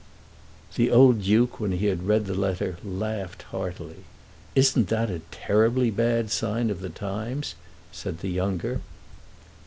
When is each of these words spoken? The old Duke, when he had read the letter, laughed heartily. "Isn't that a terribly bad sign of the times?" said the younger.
The 0.77 0.89
old 0.89 1.21
Duke, 1.21 1.59
when 1.59 1.73
he 1.73 1.85
had 1.85 2.07
read 2.07 2.25
the 2.25 2.33
letter, 2.33 2.75
laughed 2.83 3.43
heartily. 3.43 4.05
"Isn't 4.55 4.87
that 4.87 5.11
a 5.11 5.19
terribly 5.29 5.91
bad 5.91 6.31
sign 6.31 6.71
of 6.71 6.81
the 6.81 6.89
times?" 6.89 7.53
said 7.91 8.21
the 8.21 8.29
younger. 8.31 8.81